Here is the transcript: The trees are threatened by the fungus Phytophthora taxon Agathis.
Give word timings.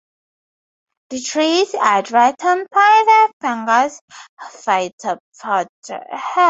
The 1.11 1.21
trees 1.21 1.75
are 1.75 2.01
threatened 2.01 2.65
by 2.71 3.03
the 3.05 3.33
fungus 3.39 4.01
Phytophthora 4.41 5.19
taxon 5.37 5.67
Agathis. 5.91 6.37